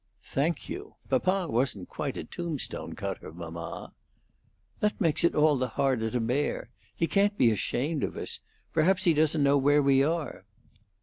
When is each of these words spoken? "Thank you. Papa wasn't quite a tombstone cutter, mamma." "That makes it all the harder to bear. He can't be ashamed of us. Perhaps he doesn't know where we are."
"Thank 0.23 0.67
you. 0.67 0.95
Papa 1.11 1.45
wasn't 1.47 1.87
quite 1.87 2.17
a 2.17 2.23
tombstone 2.23 2.93
cutter, 2.95 3.31
mamma." 3.31 3.93
"That 4.79 4.99
makes 4.99 5.23
it 5.23 5.35
all 5.35 5.57
the 5.57 5.67
harder 5.67 6.09
to 6.09 6.19
bear. 6.19 6.71
He 6.95 7.05
can't 7.05 7.37
be 7.37 7.51
ashamed 7.51 8.03
of 8.03 8.17
us. 8.17 8.39
Perhaps 8.73 9.03
he 9.03 9.13
doesn't 9.13 9.43
know 9.43 9.59
where 9.59 9.83
we 9.83 10.03
are." 10.03 10.43